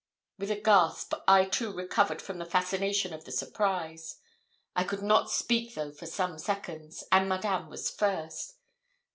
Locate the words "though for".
5.75-6.07